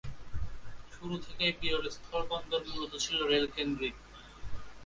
[0.93, 3.95] শুরু থেকেই বিরল স্থলবন্দর মূলত ছিল রেল কেন্দ্রিক।